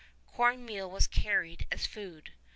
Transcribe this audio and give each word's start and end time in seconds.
Corn 0.25 0.65
meal 0.65 0.89
was 0.89 1.05
carried 1.05 1.67
as 1.71 1.85
food. 1.85 2.31